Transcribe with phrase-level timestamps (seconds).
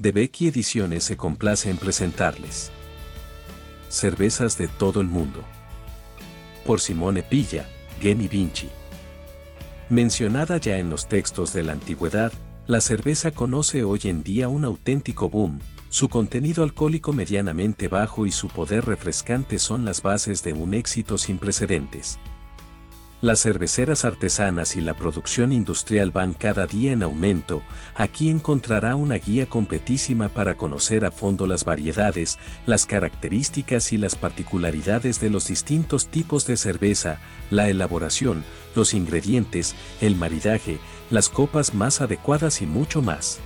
[0.00, 2.70] de Becky Ediciones se complace en presentarles.
[3.90, 5.44] Cervezas de todo el mundo.
[6.64, 7.68] Por Simone Pilla,
[8.00, 8.70] Geni Vinci.
[9.90, 12.32] Mencionada ya en los textos de la antigüedad,
[12.66, 15.60] la cerveza conoce hoy en día un auténtico boom,
[15.90, 21.18] su contenido alcohólico medianamente bajo y su poder refrescante son las bases de un éxito
[21.18, 22.18] sin precedentes.
[23.22, 27.62] Las cerveceras artesanas y la producción industrial van cada día en aumento,
[27.94, 34.14] aquí encontrará una guía completísima para conocer a fondo las variedades, las características y las
[34.14, 37.20] particularidades de los distintos tipos de cerveza,
[37.50, 38.42] la elaboración,
[38.74, 40.78] los ingredientes, el maridaje,
[41.10, 43.38] las copas más adecuadas y mucho más.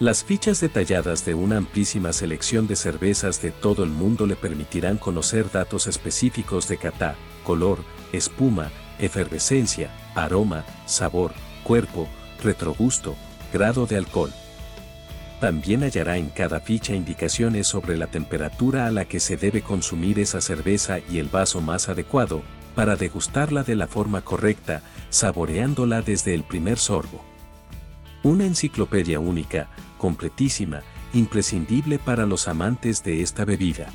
[0.00, 4.96] Las fichas detalladas de una amplísima selección de cervezas de todo el mundo le permitirán
[4.96, 7.16] conocer datos específicos de cata,
[7.48, 7.78] color,
[8.12, 12.06] espuma, efervescencia, aroma, sabor, cuerpo,
[12.44, 13.16] retrogusto,
[13.54, 14.30] grado de alcohol.
[15.40, 20.18] También hallará en cada ficha indicaciones sobre la temperatura a la que se debe consumir
[20.18, 22.42] esa cerveza y el vaso más adecuado,
[22.74, 27.24] para degustarla de la forma correcta, saboreándola desde el primer sorbo.
[28.22, 30.82] Una enciclopedia única, completísima,
[31.14, 33.88] imprescindible para los amantes de esta bebida.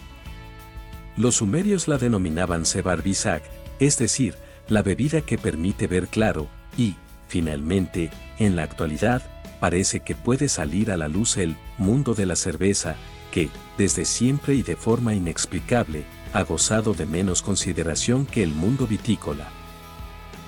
[1.15, 3.43] Los sumerios la denominaban Sebar Bisak,
[3.79, 4.35] es decir,
[4.67, 6.47] la bebida que permite ver claro,
[6.77, 6.95] y,
[7.27, 9.21] finalmente, en la actualidad,
[9.59, 12.95] parece que puede salir a la luz el mundo de la cerveza,
[13.31, 16.03] que, desde siempre y de forma inexplicable,
[16.33, 19.49] ha gozado de menos consideración que el mundo vitícola.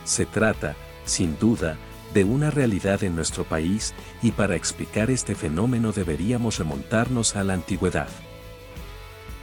[0.04, 1.78] Se trata, sin duda,
[2.14, 3.94] de una realidad en nuestro país,
[4.24, 8.10] y para explicar este fenómeno deberíamos remontarnos a la antigüedad.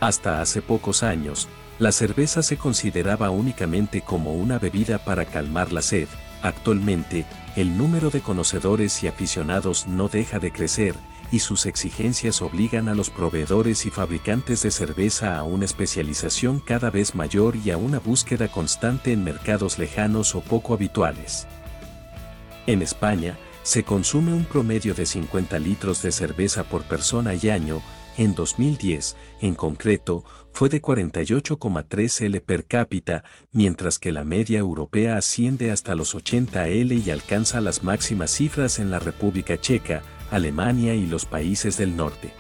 [0.03, 1.47] Hasta hace pocos años,
[1.79, 6.09] la cerveza se consideraba únicamente como una bebida para calmar la sed.
[6.43, 10.97] Actualmente, el número de conocedores y aficionados no deja de crecer,
[11.31, 16.91] y sus exigencias obligan a los proveedores y fabricantes de cerveza a una especialización cada
[16.91, 21.47] vez mayor y a una búsqueda constante en mercados lejanos o poco habituales.
[22.67, 27.81] En España, se consume un promedio de 50 litros de cerveza por persona y año,
[28.17, 35.17] en 2010, en concreto, fue de 48,3 L per cápita, mientras que la media europea
[35.17, 40.95] asciende hasta los 80 L y alcanza las máximas cifras en la República Checa, Alemania
[40.95, 42.33] y los países del norte.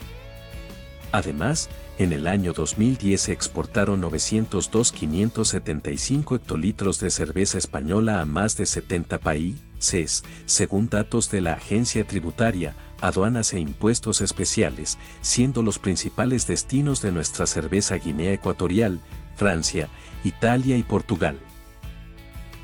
[1.10, 1.69] Además,
[1.99, 9.19] en el año 2010 se exportaron 902.575 hectolitros de cerveza española a más de 70
[9.19, 17.02] países, según datos de la Agencia Tributaria, Aduanas e Impuestos Especiales, siendo los principales destinos
[17.02, 19.00] de nuestra cerveza Guinea Ecuatorial,
[19.36, 19.88] Francia,
[20.24, 21.38] Italia y Portugal.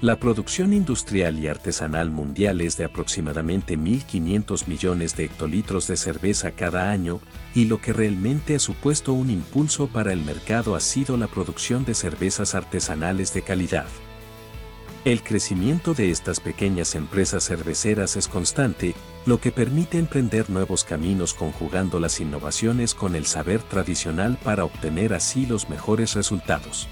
[0.00, 6.52] La producción industrial y artesanal mundial es de aproximadamente 1.500 millones de hectolitros de cerveza
[6.52, 7.20] cada año,
[7.52, 11.84] y lo que realmente ha supuesto un impulso para el mercado ha sido la producción
[11.84, 13.86] de cervezas artesanales de calidad.
[15.04, 18.94] El crecimiento de estas pequeñas empresas cerveceras es constante,
[19.26, 25.14] lo que permite emprender nuevos caminos conjugando las innovaciones con el saber tradicional para obtener
[25.14, 26.88] así los mejores resultados.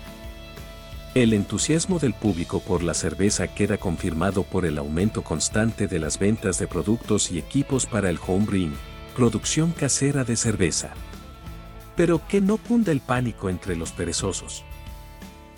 [1.15, 6.19] El entusiasmo del público por la cerveza queda confirmado por el aumento constante de las
[6.19, 8.75] ventas de productos y equipos para el homebrewing,
[9.17, 10.91] producción casera de cerveza.
[11.97, 14.63] Pero que no cunda el pánico entre los perezosos.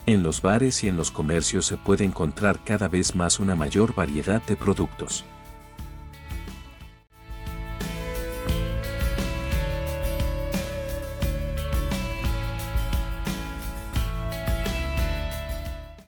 [0.08, 3.94] En los bares y en los comercios se puede encontrar cada vez más una mayor
[3.94, 5.26] variedad de productos.